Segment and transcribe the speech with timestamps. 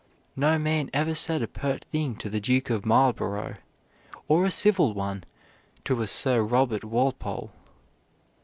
[0.35, 3.53] No man ever said a pert thing to the Duke of Marlborough,
[4.27, 5.25] or a civil one
[5.85, 7.51] to Sir Robert Walpole."